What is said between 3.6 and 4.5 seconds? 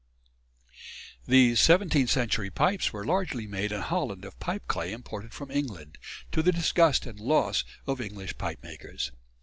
in Holland of